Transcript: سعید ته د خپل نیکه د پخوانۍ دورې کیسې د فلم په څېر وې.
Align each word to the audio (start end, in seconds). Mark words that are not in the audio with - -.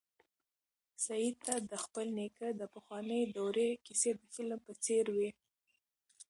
سعید 1.05 1.35
ته 1.45 1.55
د 1.71 1.73
خپل 1.83 2.05
نیکه 2.17 2.47
د 2.59 2.61
پخوانۍ 2.73 3.21
دورې 3.37 3.69
کیسې 3.85 4.11
د 4.19 4.21
فلم 4.33 4.59
په 4.67 4.73
څېر 4.85 5.05
وې. 5.15 5.29